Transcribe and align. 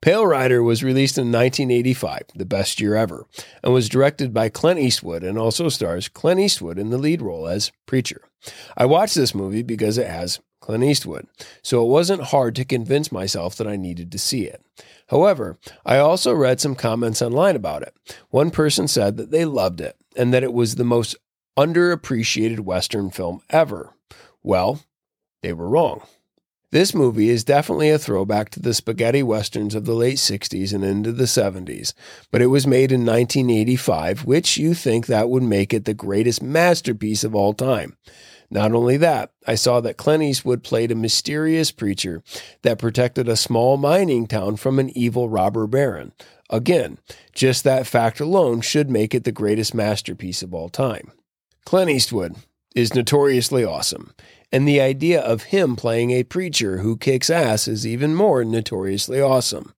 Pale 0.00 0.26
Rider 0.26 0.62
was 0.62 0.84
released 0.84 1.18
in 1.18 1.32
1985, 1.32 2.22
the 2.36 2.46
best 2.46 2.80
year 2.80 2.94
ever, 2.94 3.26
and 3.64 3.72
was 3.74 3.88
directed 3.88 4.32
by 4.32 4.48
Clint 4.48 4.78
Eastwood 4.78 5.24
and 5.24 5.36
also 5.36 5.68
stars 5.68 6.08
Clint 6.08 6.38
Eastwood 6.40 6.78
in 6.78 6.90
the 6.90 6.98
lead 6.98 7.20
role 7.20 7.48
as 7.48 7.72
Preacher. 7.84 8.22
I 8.76 8.86
watched 8.86 9.16
this 9.16 9.34
movie 9.34 9.62
because 9.62 9.98
it 9.98 10.06
has 10.06 10.38
Clint 10.60 10.84
Eastwood, 10.84 11.26
so 11.62 11.82
it 11.84 11.88
wasn't 11.88 12.24
hard 12.24 12.54
to 12.56 12.64
convince 12.64 13.10
myself 13.10 13.56
that 13.56 13.66
I 13.66 13.76
needed 13.76 14.12
to 14.12 14.18
see 14.18 14.44
it. 14.44 14.62
However, 15.08 15.58
I 15.84 15.98
also 15.98 16.32
read 16.32 16.60
some 16.60 16.76
comments 16.76 17.20
online 17.20 17.56
about 17.56 17.82
it. 17.82 17.94
One 18.30 18.50
person 18.50 18.86
said 18.86 19.16
that 19.16 19.32
they 19.32 19.44
loved 19.44 19.80
it 19.80 19.96
and 20.16 20.32
that 20.32 20.44
it 20.44 20.52
was 20.52 20.76
the 20.76 20.84
most 20.84 21.16
underappreciated 21.58 22.60
Western 22.60 23.10
film 23.10 23.40
ever. 23.50 23.94
Well, 24.44 24.80
they 25.42 25.52
were 25.52 25.68
wrong. 25.68 26.02
This 26.70 26.94
movie 26.94 27.30
is 27.30 27.44
definitely 27.44 27.88
a 27.88 27.98
throwback 27.98 28.50
to 28.50 28.60
the 28.60 28.74
spaghetti 28.74 29.22
westerns 29.22 29.74
of 29.74 29.86
the 29.86 29.94
late 29.94 30.18
60s 30.18 30.74
and 30.74 30.84
into 30.84 31.12
the 31.12 31.24
70s, 31.24 31.94
but 32.30 32.42
it 32.42 32.48
was 32.48 32.66
made 32.66 32.92
in 32.92 33.06
1985, 33.06 34.26
which 34.26 34.58
you 34.58 34.74
think 34.74 35.06
that 35.06 35.30
would 35.30 35.42
make 35.42 35.72
it 35.72 35.86
the 35.86 35.94
greatest 35.94 36.42
masterpiece 36.42 37.24
of 37.24 37.34
all 37.34 37.54
time. 37.54 37.96
Not 38.50 38.72
only 38.72 38.98
that, 38.98 39.32
I 39.46 39.54
saw 39.54 39.80
that 39.80 39.96
Clint 39.96 40.22
Eastwood 40.22 40.62
played 40.62 40.92
a 40.92 40.94
mysterious 40.94 41.70
preacher 41.70 42.22
that 42.60 42.78
protected 42.78 43.28
a 43.28 43.36
small 43.36 43.78
mining 43.78 44.26
town 44.26 44.56
from 44.56 44.78
an 44.78 44.90
evil 44.96 45.30
robber 45.30 45.66
baron. 45.66 46.12
Again, 46.50 46.98
just 47.34 47.64
that 47.64 47.86
fact 47.86 48.20
alone 48.20 48.60
should 48.60 48.90
make 48.90 49.14
it 49.14 49.24
the 49.24 49.32
greatest 49.32 49.74
masterpiece 49.74 50.42
of 50.42 50.52
all 50.52 50.68
time. 50.68 51.12
Clint 51.64 51.90
Eastwood 51.90 52.36
is 52.74 52.94
notoriously 52.94 53.64
awesome. 53.64 54.14
And 54.50 54.66
the 54.66 54.80
idea 54.80 55.20
of 55.20 55.44
him 55.44 55.76
playing 55.76 56.10
a 56.10 56.22
preacher 56.22 56.78
who 56.78 56.96
kicks 56.96 57.28
ass 57.28 57.68
is 57.68 57.86
even 57.86 58.14
more 58.14 58.44
notoriously 58.44 59.20
awesome. 59.20 59.74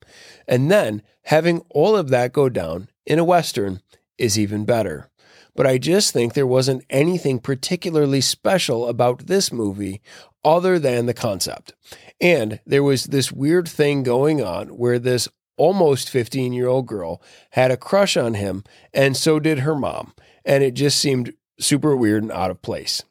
And 0.46 0.70
then 0.70 1.02
having 1.24 1.62
all 1.70 1.96
of 1.96 2.08
that 2.10 2.32
go 2.32 2.48
down 2.48 2.88
in 3.04 3.18
a 3.18 3.24
Western 3.24 3.80
is 4.18 4.38
even 4.38 4.64
better. 4.64 5.10
But 5.56 5.66
I 5.66 5.78
just 5.78 6.12
think 6.12 6.32
there 6.32 6.46
wasn't 6.46 6.84
anything 6.88 7.40
particularly 7.40 8.20
special 8.20 8.86
about 8.86 9.26
this 9.26 9.52
movie 9.52 10.00
other 10.44 10.78
than 10.78 11.06
the 11.06 11.14
concept. 11.14 11.74
And 12.20 12.60
there 12.64 12.82
was 12.82 13.04
this 13.04 13.32
weird 13.32 13.68
thing 13.68 14.02
going 14.02 14.42
on 14.42 14.68
where 14.68 14.98
this 14.98 15.28
almost 15.56 16.08
15 16.08 16.52
year 16.52 16.68
old 16.68 16.86
girl 16.86 17.20
had 17.50 17.70
a 17.70 17.76
crush 17.76 18.16
on 18.16 18.34
him, 18.34 18.64
and 18.94 19.16
so 19.16 19.38
did 19.38 19.60
her 19.60 19.74
mom. 19.74 20.14
And 20.44 20.62
it 20.62 20.72
just 20.72 20.98
seemed 20.98 21.34
super 21.60 21.94
weird 21.94 22.22
and 22.22 22.32
out 22.32 22.50
of 22.50 22.62
place. 22.62 23.02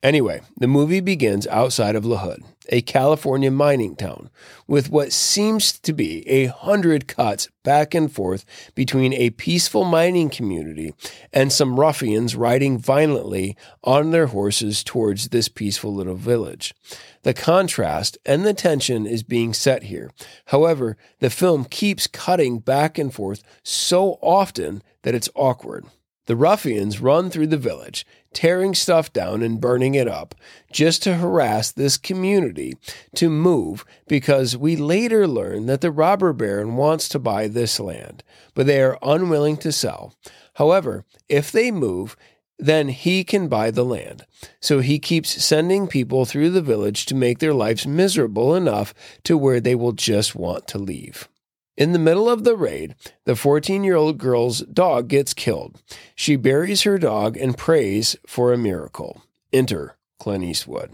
Anyway, 0.00 0.40
the 0.56 0.68
movie 0.68 1.00
begins 1.00 1.44
outside 1.48 1.96
of 1.96 2.04
La 2.04 2.18
Hood, 2.18 2.44
a 2.68 2.80
California 2.80 3.50
mining 3.50 3.96
town, 3.96 4.30
with 4.68 4.90
what 4.90 5.12
seems 5.12 5.76
to 5.76 5.92
be 5.92 6.26
a 6.28 6.46
hundred 6.46 7.08
cuts 7.08 7.48
back 7.64 7.96
and 7.96 8.12
forth 8.12 8.44
between 8.76 9.12
a 9.12 9.30
peaceful 9.30 9.82
mining 9.82 10.30
community 10.30 10.94
and 11.32 11.52
some 11.52 11.80
ruffians 11.80 12.36
riding 12.36 12.78
violently 12.78 13.56
on 13.82 14.12
their 14.12 14.28
horses 14.28 14.84
towards 14.84 15.30
this 15.30 15.48
peaceful 15.48 15.92
little 15.92 16.14
village. 16.14 16.72
The 17.24 17.34
contrast 17.34 18.18
and 18.24 18.46
the 18.46 18.54
tension 18.54 19.04
is 19.04 19.24
being 19.24 19.52
set 19.52 19.82
here. 19.84 20.12
However, 20.46 20.96
the 21.18 21.28
film 21.28 21.64
keeps 21.64 22.06
cutting 22.06 22.60
back 22.60 22.98
and 22.98 23.12
forth 23.12 23.42
so 23.64 24.12
often 24.22 24.80
that 25.02 25.16
it's 25.16 25.28
awkward. 25.34 25.86
The 26.28 26.36
ruffians 26.36 27.00
run 27.00 27.30
through 27.30 27.46
the 27.46 27.56
village, 27.56 28.06
tearing 28.34 28.74
stuff 28.74 29.10
down 29.14 29.42
and 29.42 29.62
burning 29.62 29.94
it 29.94 30.06
up, 30.06 30.34
just 30.70 31.02
to 31.04 31.14
harass 31.14 31.72
this 31.72 31.96
community 31.96 32.76
to 33.14 33.30
move 33.30 33.86
because 34.06 34.54
we 34.54 34.76
later 34.76 35.26
learn 35.26 35.64
that 35.66 35.80
the 35.80 35.90
robber 35.90 36.34
baron 36.34 36.76
wants 36.76 37.08
to 37.08 37.18
buy 37.18 37.48
this 37.48 37.80
land, 37.80 38.22
but 38.52 38.66
they 38.66 38.82
are 38.82 38.98
unwilling 39.00 39.56
to 39.56 39.72
sell. 39.72 40.14
However, 40.56 41.06
if 41.30 41.50
they 41.50 41.70
move, 41.70 42.14
then 42.58 42.88
he 42.88 43.24
can 43.24 43.48
buy 43.48 43.70
the 43.70 43.84
land. 43.84 44.26
So 44.60 44.80
he 44.80 44.98
keeps 44.98 45.42
sending 45.42 45.86
people 45.86 46.26
through 46.26 46.50
the 46.50 46.60
village 46.60 47.06
to 47.06 47.14
make 47.14 47.38
their 47.38 47.54
lives 47.54 47.86
miserable 47.86 48.54
enough 48.54 48.92
to 49.24 49.38
where 49.38 49.60
they 49.60 49.74
will 49.74 49.92
just 49.92 50.34
want 50.34 50.68
to 50.68 50.78
leave. 50.78 51.26
In 51.78 51.92
the 51.92 51.98
middle 52.00 52.28
of 52.28 52.42
the 52.42 52.56
raid, 52.56 52.96
the 53.24 53.36
14 53.36 53.84
year 53.84 53.94
old 53.94 54.18
girl's 54.18 54.62
dog 54.62 55.06
gets 55.06 55.32
killed. 55.32 55.80
She 56.16 56.34
buries 56.34 56.82
her 56.82 56.98
dog 56.98 57.36
and 57.36 57.56
prays 57.56 58.16
for 58.26 58.52
a 58.52 58.58
miracle. 58.58 59.22
Enter 59.52 59.96
Clint 60.18 60.42
Eastwood. 60.42 60.90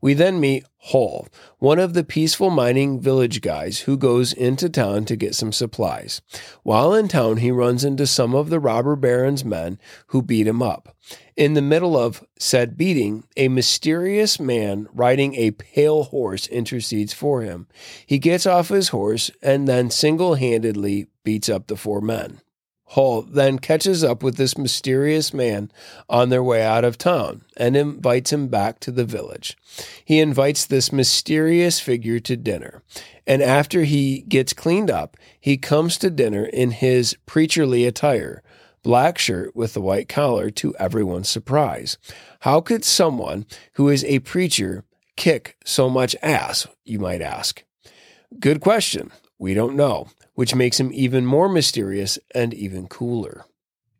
We 0.00 0.14
then 0.14 0.40
meet 0.40 0.64
Hull, 0.88 1.28
one 1.58 1.78
of 1.78 1.94
the 1.94 2.04
peaceful 2.04 2.50
mining 2.50 3.00
village 3.00 3.40
guys 3.40 3.80
who 3.80 3.96
goes 3.96 4.34
into 4.34 4.68
town 4.68 5.06
to 5.06 5.16
get 5.16 5.34
some 5.34 5.50
supplies. 5.50 6.20
While 6.62 6.92
in 6.92 7.08
town, 7.08 7.38
he 7.38 7.50
runs 7.50 7.84
into 7.84 8.06
some 8.06 8.34
of 8.34 8.50
the 8.50 8.60
robber 8.60 8.94
baron's 8.94 9.46
men 9.46 9.78
who 10.08 10.20
beat 10.20 10.46
him 10.46 10.62
up. 10.62 10.94
In 11.36 11.54
the 11.54 11.62
middle 11.62 11.96
of 11.96 12.22
said 12.38 12.76
beating, 12.76 13.24
a 13.34 13.48
mysterious 13.48 14.38
man 14.38 14.86
riding 14.92 15.34
a 15.36 15.52
pale 15.52 16.04
horse 16.04 16.46
intercedes 16.48 17.14
for 17.14 17.40
him. 17.40 17.66
He 18.06 18.18
gets 18.18 18.44
off 18.44 18.68
his 18.68 18.90
horse 18.90 19.30
and 19.42 19.66
then 19.66 19.90
single 19.90 20.34
handedly 20.34 21.06
beats 21.24 21.48
up 21.48 21.66
the 21.68 21.76
four 21.76 22.02
men. 22.02 22.42
Hull 22.94 23.22
then 23.22 23.58
catches 23.58 24.04
up 24.04 24.22
with 24.22 24.36
this 24.36 24.56
mysterious 24.56 25.34
man 25.34 25.68
on 26.08 26.28
their 26.28 26.44
way 26.44 26.62
out 26.62 26.84
of 26.84 26.96
town 26.96 27.42
and 27.56 27.76
invites 27.76 28.32
him 28.32 28.46
back 28.46 28.78
to 28.80 28.92
the 28.92 29.04
village. 29.04 29.56
He 30.04 30.20
invites 30.20 30.64
this 30.64 30.92
mysterious 30.92 31.80
figure 31.80 32.20
to 32.20 32.36
dinner, 32.36 32.84
and 33.26 33.42
after 33.42 33.82
he 33.82 34.20
gets 34.20 34.52
cleaned 34.52 34.92
up, 34.92 35.16
he 35.40 35.56
comes 35.56 35.98
to 35.98 36.08
dinner 36.08 36.44
in 36.44 36.70
his 36.70 37.16
preacherly 37.26 37.84
attire, 37.84 38.44
black 38.84 39.18
shirt 39.18 39.56
with 39.56 39.74
the 39.74 39.80
white 39.80 40.08
collar 40.08 40.48
to 40.50 40.76
everyone's 40.76 41.28
surprise. 41.28 41.98
How 42.40 42.60
could 42.60 42.84
someone 42.84 43.44
who 43.72 43.88
is 43.88 44.04
a 44.04 44.20
preacher 44.20 44.84
kick 45.16 45.56
so 45.64 45.90
much 45.90 46.14
ass, 46.22 46.68
you 46.84 47.00
might 47.00 47.22
ask? 47.22 47.64
Good 48.38 48.60
question. 48.60 49.10
We 49.36 49.52
don't 49.52 49.74
know 49.74 50.10
which 50.34 50.54
makes 50.54 50.78
him 50.78 50.90
even 50.92 51.24
more 51.24 51.48
mysterious 51.48 52.18
and 52.34 52.52
even 52.54 52.86
cooler. 52.86 53.44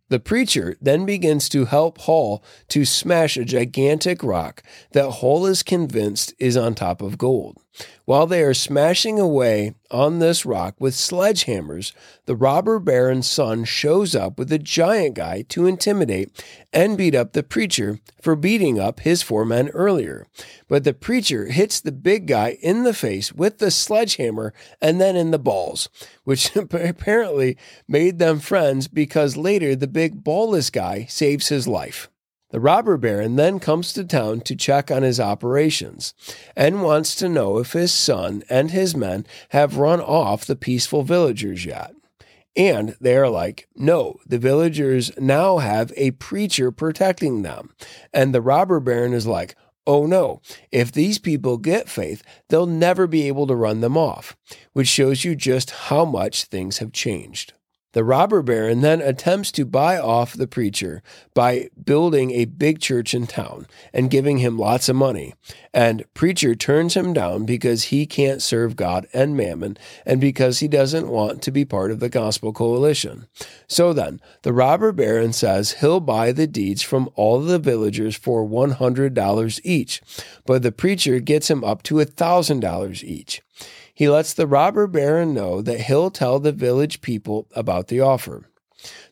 The 0.08 0.20
preacher 0.20 0.76
then 0.80 1.06
begins 1.06 1.48
to 1.48 1.64
help 1.64 1.98
Hall 1.98 2.44
to 2.68 2.84
smash 2.84 3.36
a 3.36 3.44
gigantic 3.44 4.22
rock 4.22 4.62
that 4.92 5.10
Hall 5.10 5.46
is 5.46 5.62
convinced 5.62 6.34
is 6.38 6.56
on 6.56 6.74
top 6.74 7.00
of 7.00 7.18
gold. 7.18 7.58
While 8.04 8.26
they 8.26 8.42
are 8.42 8.54
smashing 8.54 9.18
away 9.18 9.74
on 9.90 10.18
this 10.18 10.44
rock 10.44 10.74
with 10.78 10.94
sledgehammers, 10.94 11.92
the 12.26 12.36
robber 12.36 12.78
baron's 12.78 13.28
son 13.28 13.64
shows 13.64 14.14
up 14.14 14.38
with 14.38 14.52
a 14.52 14.58
giant 14.58 15.14
guy 15.14 15.42
to 15.48 15.66
intimidate 15.66 16.44
and 16.72 16.98
beat 16.98 17.14
up 17.14 17.32
the 17.32 17.42
preacher 17.42 17.98
for 18.20 18.36
beating 18.36 18.78
up 18.78 19.00
his 19.00 19.22
four 19.22 19.44
men 19.44 19.68
earlier. 19.70 20.26
But 20.68 20.84
the 20.84 20.94
preacher 20.94 21.46
hits 21.46 21.80
the 21.80 21.92
big 21.92 22.26
guy 22.26 22.58
in 22.60 22.84
the 22.84 22.94
face 22.94 23.32
with 23.32 23.58
the 23.58 23.70
sledgehammer 23.70 24.52
and 24.80 25.00
then 25.00 25.16
in 25.16 25.30
the 25.30 25.38
balls, 25.38 25.88
which 26.24 26.54
apparently 26.56 27.56
made 27.88 28.18
them 28.18 28.38
friends 28.38 28.86
because 28.86 29.36
later 29.36 29.74
the 29.74 29.88
big 29.88 30.22
ballless 30.22 30.70
guy 30.70 31.06
saves 31.06 31.48
his 31.48 31.66
life. 31.66 32.08
The 32.54 32.60
robber 32.60 32.96
baron 32.96 33.34
then 33.34 33.58
comes 33.58 33.92
to 33.94 34.04
town 34.04 34.42
to 34.42 34.54
check 34.54 34.88
on 34.88 35.02
his 35.02 35.18
operations 35.18 36.14
and 36.54 36.84
wants 36.84 37.16
to 37.16 37.28
know 37.28 37.58
if 37.58 37.72
his 37.72 37.92
son 37.92 38.44
and 38.48 38.70
his 38.70 38.96
men 38.96 39.26
have 39.48 39.78
run 39.78 40.00
off 40.00 40.44
the 40.44 40.54
peaceful 40.54 41.02
villagers 41.02 41.64
yet. 41.64 41.96
And 42.54 42.94
they 43.00 43.16
are 43.16 43.28
like, 43.28 43.66
no, 43.74 44.20
the 44.24 44.38
villagers 44.38 45.10
now 45.18 45.58
have 45.58 45.92
a 45.96 46.12
preacher 46.12 46.70
protecting 46.70 47.42
them. 47.42 47.74
And 48.12 48.32
the 48.32 48.40
robber 48.40 48.78
baron 48.78 49.14
is 49.14 49.26
like, 49.26 49.56
oh 49.84 50.06
no, 50.06 50.40
if 50.70 50.92
these 50.92 51.18
people 51.18 51.58
get 51.58 51.88
faith, 51.88 52.22
they'll 52.50 52.66
never 52.66 53.08
be 53.08 53.26
able 53.26 53.48
to 53.48 53.56
run 53.56 53.80
them 53.80 53.98
off, 53.98 54.36
which 54.74 54.86
shows 54.86 55.24
you 55.24 55.34
just 55.34 55.72
how 55.72 56.04
much 56.04 56.44
things 56.44 56.78
have 56.78 56.92
changed. 56.92 57.52
The 57.94 58.04
robber 58.04 58.42
baron 58.42 58.80
then 58.80 59.00
attempts 59.00 59.52
to 59.52 59.64
buy 59.64 59.98
off 59.98 60.34
the 60.34 60.48
preacher 60.48 61.00
by 61.32 61.70
building 61.82 62.32
a 62.32 62.44
big 62.44 62.80
church 62.80 63.14
in 63.14 63.28
town 63.28 63.68
and 63.92 64.10
giving 64.10 64.38
him 64.38 64.58
lots 64.58 64.88
of 64.88 64.96
money. 64.96 65.34
And 65.72 66.04
preacher 66.12 66.56
turns 66.56 66.94
him 66.94 67.12
down 67.12 67.46
because 67.46 67.84
he 67.84 68.04
can't 68.04 68.42
serve 68.42 68.74
God 68.74 69.06
and 69.14 69.36
mammon 69.36 69.78
and 70.04 70.20
because 70.20 70.58
he 70.58 70.66
doesn't 70.66 71.08
want 71.08 71.40
to 71.42 71.52
be 71.52 71.64
part 71.64 71.92
of 71.92 72.00
the 72.00 72.08
gospel 72.08 72.52
coalition. 72.52 73.28
So 73.68 73.92
then, 73.92 74.20
the 74.42 74.52
robber 74.52 74.90
baron 74.90 75.32
says 75.32 75.74
he'll 75.74 76.00
buy 76.00 76.32
the 76.32 76.48
deeds 76.48 76.82
from 76.82 77.08
all 77.14 77.40
the 77.40 77.60
villagers 77.60 78.16
for 78.16 78.44
$100 78.44 79.60
each, 79.62 80.02
but 80.44 80.64
the 80.64 80.72
preacher 80.72 81.20
gets 81.20 81.48
him 81.48 81.62
up 81.62 81.84
to 81.84 81.94
$1,000 81.94 83.04
each. 83.04 83.40
He 83.94 84.08
lets 84.08 84.34
the 84.34 84.46
robber 84.46 84.86
baron 84.86 85.32
know 85.32 85.62
that 85.62 85.82
he'll 85.82 86.10
tell 86.10 86.40
the 86.40 86.52
village 86.52 87.00
people 87.00 87.46
about 87.54 87.88
the 87.88 88.00
offer. 88.00 88.50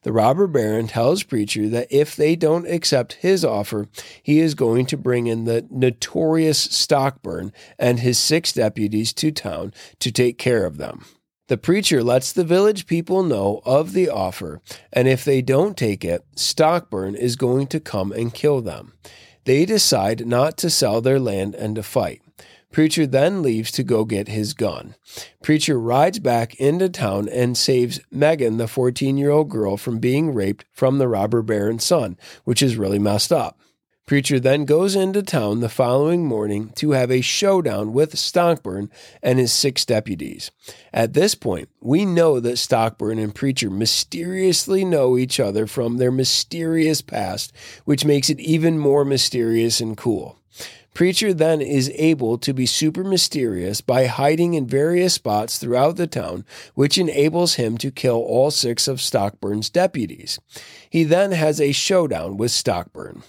The 0.03 0.13
robber 0.13 0.47
baron 0.47 0.89
tells 0.89 1.23
Preacher 1.23 1.69
that 1.69 1.89
if 1.91 2.15
they 2.15 2.37
don't 2.37 2.69
accept 2.69 3.15
his 3.15 3.45
offer, 3.45 3.89
he 4.23 4.41
is 4.41 4.55
going 4.55 4.87
to 4.87 4.97
bring 4.97 5.29
in 5.29 5.45
the 5.45 5.67
notorious 5.71 6.59
Stockburn 6.59 7.53
and 7.79 8.01
his 8.01 8.19
six 8.19 8.53
deputies 8.53 9.13
to 9.15 9.31
town 9.31 9.73
to 10.01 10.11
take 10.11 10.37
care 10.37 10.67
of 10.67 10.77
them. 10.77 11.07
The 11.49 11.59
preacher 11.59 12.03
lets 12.03 12.33
the 12.33 12.45
village 12.45 12.87
people 12.87 13.23
know 13.23 13.61
of 13.65 13.93
the 13.93 14.09
offer, 14.09 14.61
and 14.93 15.07
if 15.07 15.25
they 15.25 15.43
don't 15.43 15.77
take 15.77 16.05
it, 16.05 16.25
Stockburn 16.37 17.15
is 17.15 17.37
going 17.37 17.67
to 17.69 17.81
come 17.81 18.13
and 18.13 18.33
kill 18.33 18.61
them. 18.61 18.95
They 19.45 19.65
decide 19.65 20.27
not 20.27 20.57
to 20.59 20.71
sell 20.71 21.01
their 21.01 21.19
land 21.19 21.55
and 21.55 21.75
to 21.75 21.83
fight. 21.83 22.23
Preacher 22.73 23.07
then 23.07 23.43
leaves 23.43 23.71
to 23.73 23.83
go 23.83 24.05
get 24.05 24.29
his 24.29 24.55
gun. 24.55 24.97
Preacher 25.43 25.79
rides 25.79 26.19
back 26.19 26.55
into 26.57 26.89
town 26.89 27.29
and 27.29 27.57
saves 27.57 28.01
Megan, 28.11 28.57
the 28.57 28.67
14 28.67 29.17
year 29.19 29.31
old 29.31 29.51
girl, 29.51 29.77
from 29.77 29.99
being 29.99 30.35
raped 30.35 30.65
from 30.73 30.99
the 30.99 31.09
robber 31.09 31.43
baron's 31.43 31.85
son, 31.85 32.19
which 32.45 32.63
is 32.63 32.77
really 32.77 32.99
messed 32.99 33.33
up. 33.33 33.59
Preacher 34.05 34.41
then 34.41 34.65
goes 34.65 34.97
into 34.97 35.23
town 35.23 35.61
the 35.61 35.69
following 35.69 36.27
morning 36.27 36.71
to 36.75 36.91
have 36.91 37.11
a 37.11 37.21
showdown 37.21 37.93
with 37.93 38.19
Stockburn 38.19 38.91
and 39.23 39.39
his 39.39 39.53
six 39.53 39.85
deputies. 39.85 40.51
At 40.93 41.13
this 41.13 41.37
point, 41.37 41.69
we 41.81 42.05
know 42.05 42.41
that 42.41 42.59
Stockburn 42.59 43.19
and 43.19 43.35
Preacher 43.35 43.71
mysteriously 43.71 44.85
know 44.85 45.17
each 45.17 45.39
other 45.39 45.69
from 45.69 45.99
their 45.99 46.11
mysterious 46.11 47.01
past, 47.01 47.53
which 47.85 48.05
makes 48.05 48.29
it 48.29 48.41
even 48.41 48.77
more 48.77 49.05
mysterious 49.05 49.81
and 49.81 49.97
cool. 49.97 50.39
Preacher 50.95 51.33
then 51.33 51.61
is 51.61 51.91
able 51.95 52.37
to 52.39 52.53
be 52.53 52.67
super 52.67 53.03
mysterious 53.03 53.81
by 53.81 54.07
hiding 54.07 54.55
in 54.55 54.67
various 54.67 55.15
spots 55.15 55.59
throughout 55.59 55.97
the 55.97 56.07
town, 56.07 56.45
which 56.75 56.99
enables 56.99 57.55
him 57.55 57.79
to 57.79 57.91
kill 57.91 58.17
all 58.17 58.51
six 58.51 58.87
of 58.87 59.01
Stockburn's 59.01 59.71
deputies. 59.71 60.39
He 60.91 61.05
then 61.05 61.33
has 61.33 61.61
a 61.61 61.73
showdown 61.73 62.37
with 62.37 62.51
Stockburn. 62.51 63.23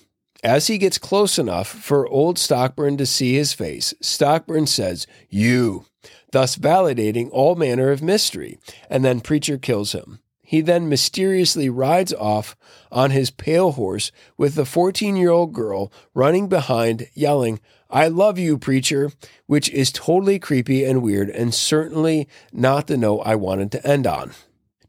As 0.44 0.68
he 0.68 0.78
gets 0.78 0.98
close 0.98 1.40
enough 1.40 1.70
for 1.70 2.06
old 2.08 2.38
Stockburn 2.38 2.98
to 2.98 3.06
see 3.06 3.34
his 3.34 3.54
face, 3.54 3.94
Stockburn 4.02 4.68
says, 4.68 5.08
You, 5.30 5.86
thus 6.34 6.58
validating 6.58 7.30
all 7.32 7.56
manner 7.56 7.92
of 7.92 8.04
mystery, 8.04 8.58
and 8.90 9.06
then 9.06 9.22
Preacher 9.22 9.58
kills 9.58 9.94
him. 9.94 10.20
He 10.46 10.60
then 10.60 10.90
mysteriously 10.90 11.70
rides 11.70 12.14
off 12.14 12.56
on 12.92 13.12
his 13.12 13.32
pale 13.32 13.72
horse 13.72 14.12
with 14.38 14.56
the 14.56 14.66
14 14.66 15.16
year 15.16 15.32
old 15.32 15.54
girl 15.54 15.92
running 16.14 16.50
behind, 16.50 17.08
yelling, 17.14 17.60
I 17.90 18.10
love 18.10 18.38
you, 18.38 18.58
preacher, 18.58 19.12
which 19.46 19.70
is 19.70 19.92
totally 19.92 20.40
creepy 20.40 20.84
and 20.84 21.02
weird 21.02 21.30
and 21.30 21.54
certainly 21.54 22.28
not 22.52 22.88
the 22.88 22.98
note 22.98 23.22
I 23.22 23.36
wanted 23.36 23.72
to 23.72 23.88
end 23.88 24.06
on. 24.06 24.32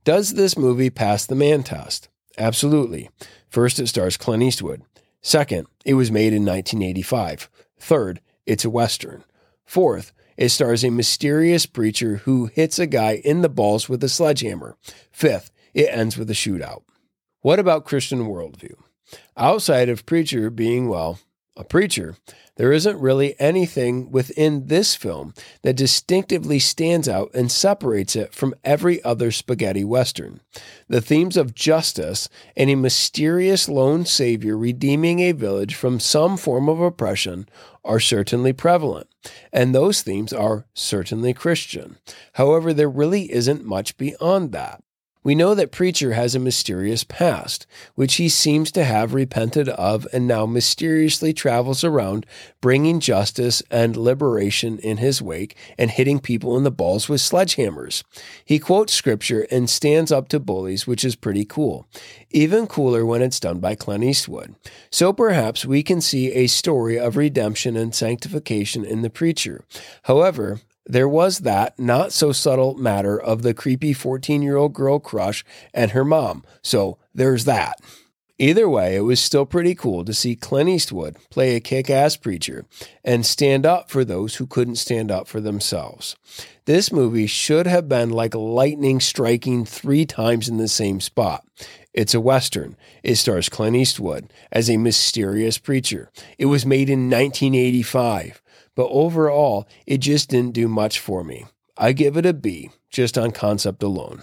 Does 0.02 0.34
this 0.34 0.58
movie 0.58 0.90
pass 0.90 1.24
the 1.24 1.34
man 1.34 1.62
test? 1.62 2.08
Absolutely. 2.36 3.08
First, 3.48 3.78
it 3.78 3.86
stars 3.86 4.16
Clint 4.16 4.42
Eastwood. 4.42 4.82
Second, 5.22 5.68
it 5.84 5.94
was 5.94 6.10
made 6.10 6.32
in 6.32 6.44
1985. 6.44 7.48
Third, 7.78 8.20
it's 8.44 8.64
a 8.64 8.70
Western. 8.70 9.24
Fourth, 9.64 10.12
it 10.36 10.48
stars 10.50 10.84
a 10.84 10.90
mysterious 10.90 11.66
preacher 11.66 12.16
who 12.16 12.46
hits 12.46 12.78
a 12.78 12.86
guy 12.86 13.20
in 13.24 13.42
the 13.42 13.48
balls 13.48 13.88
with 13.88 14.02
a 14.04 14.08
sledgehammer. 14.08 14.76
Fifth, 15.10 15.50
it 15.72 15.88
ends 15.90 16.16
with 16.16 16.30
a 16.30 16.34
shootout. 16.34 16.82
What 17.40 17.58
about 17.58 17.84
Christian 17.84 18.20
worldview? 18.20 18.74
Outside 19.36 19.88
of 19.88 20.06
preacher 20.06 20.50
being, 20.50 20.88
well, 20.88 21.18
a 21.56 21.64
preacher, 21.64 22.16
there 22.56 22.72
isn't 22.72 23.00
really 23.00 23.34
anything 23.40 24.10
within 24.10 24.66
this 24.66 24.94
film 24.94 25.34
that 25.62 25.76
distinctively 25.76 26.58
stands 26.58 27.08
out 27.08 27.30
and 27.34 27.50
separates 27.50 28.14
it 28.14 28.32
from 28.32 28.54
every 28.64 29.02
other 29.02 29.30
spaghetti 29.30 29.84
western. 29.84 30.40
The 30.88 31.00
themes 31.00 31.36
of 31.36 31.54
justice 31.54 32.28
and 32.56 32.70
a 32.70 32.76
mysterious 32.76 33.68
lone 33.68 34.04
savior 34.04 34.56
redeeming 34.56 35.20
a 35.20 35.32
village 35.32 35.74
from 35.74 35.98
some 35.98 36.36
form 36.36 36.68
of 36.68 36.80
oppression 36.80 37.48
are 37.84 38.00
certainly 38.00 38.52
prevalent, 38.52 39.08
and 39.52 39.74
those 39.74 40.02
themes 40.02 40.32
are 40.32 40.66
certainly 40.74 41.34
Christian. 41.34 41.98
However, 42.34 42.72
there 42.72 42.88
really 42.88 43.32
isn't 43.32 43.64
much 43.64 43.96
beyond 43.96 44.52
that. 44.52 44.83
We 45.24 45.34
know 45.34 45.54
that 45.54 45.72
Preacher 45.72 46.12
has 46.12 46.34
a 46.34 46.38
mysterious 46.38 47.02
past, 47.02 47.66
which 47.94 48.16
he 48.16 48.28
seems 48.28 48.70
to 48.72 48.84
have 48.84 49.14
repented 49.14 49.70
of 49.70 50.06
and 50.12 50.28
now 50.28 50.44
mysteriously 50.44 51.32
travels 51.32 51.82
around 51.82 52.26
bringing 52.60 53.00
justice 53.00 53.62
and 53.70 53.96
liberation 53.96 54.78
in 54.78 54.98
his 54.98 55.22
wake 55.22 55.56
and 55.78 55.90
hitting 55.90 56.20
people 56.20 56.58
in 56.58 56.64
the 56.64 56.70
balls 56.70 57.08
with 57.08 57.22
sledgehammers. 57.22 58.04
He 58.44 58.58
quotes 58.58 58.92
scripture 58.92 59.46
and 59.50 59.70
stands 59.70 60.12
up 60.12 60.28
to 60.28 60.38
bullies, 60.38 60.86
which 60.86 61.06
is 61.06 61.16
pretty 61.16 61.46
cool. 61.46 61.88
Even 62.30 62.66
cooler 62.66 63.06
when 63.06 63.22
it's 63.22 63.40
done 63.40 63.60
by 63.60 63.76
Clint 63.76 64.04
Eastwood. 64.04 64.54
So 64.90 65.14
perhaps 65.14 65.64
we 65.64 65.82
can 65.82 66.02
see 66.02 66.32
a 66.32 66.48
story 66.48 66.98
of 66.98 67.16
redemption 67.16 67.78
and 67.78 67.94
sanctification 67.94 68.84
in 68.84 69.00
the 69.00 69.08
preacher. 69.08 69.64
However, 70.02 70.60
there 70.86 71.08
was 71.08 71.40
that 71.40 71.78
not 71.78 72.12
so 72.12 72.32
subtle 72.32 72.74
matter 72.74 73.20
of 73.20 73.42
the 73.42 73.54
creepy 73.54 73.92
14 73.92 74.42
year 74.42 74.56
old 74.56 74.74
girl 74.74 74.98
crush 74.98 75.44
and 75.72 75.92
her 75.92 76.04
mom. 76.04 76.44
So 76.62 76.98
there's 77.14 77.44
that. 77.46 77.80
Either 78.36 78.68
way, 78.68 78.96
it 78.96 79.02
was 79.02 79.20
still 79.20 79.46
pretty 79.46 79.76
cool 79.76 80.04
to 80.04 80.12
see 80.12 80.34
Clint 80.34 80.68
Eastwood 80.68 81.16
play 81.30 81.54
a 81.54 81.60
kick 81.60 81.88
ass 81.88 82.16
preacher 82.16 82.66
and 83.04 83.24
stand 83.24 83.64
up 83.64 83.88
for 83.88 84.04
those 84.04 84.36
who 84.36 84.46
couldn't 84.46 84.74
stand 84.74 85.08
up 85.08 85.28
for 85.28 85.40
themselves. 85.40 86.16
This 86.64 86.90
movie 86.90 87.28
should 87.28 87.68
have 87.68 87.88
been 87.88 88.10
like 88.10 88.34
lightning 88.34 88.98
striking 88.98 89.64
three 89.64 90.04
times 90.04 90.48
in 90.48 90.56
the 90.56 90.66
same 90.66 91.00
spot. 91.00 91.46
It's 91.92 92.12
a 92.12 92.20
Western. 92.20 92.76
It 93.04 93.14
stars 93.16 93.48
Clint 93.48 93.76
Eastwood 93.76 94.32
as 94.50 94.68
a 94.68 94.78
mysterious 94.78 95.58
preacher. 95.58 96.10
It 96.36 96.46
was 96.46 96.66
made 96.66 96.90
in 96.90 97.08
1985 97.08 98.42
but 98.74 98.88
overall, 98.90 99.68
it 99.86 99.98
just 99.98 100.30
didn't 100.30 100.54
do 100.54 100.68
much 100.68 100.98
for 100.98 101.24
me. 101.24 101.46
I 101.76 101.92
give 101.92 102.16
it 102.16 102.26
a 102.26 102.32
B 102.32 102.70
just 102.90 103.18
on 103.18 103.30
concept 103.32 103.82
alone. 103.82 104.22